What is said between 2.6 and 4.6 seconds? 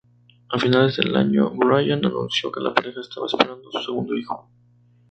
pareja estaba esperando su segundo hijo.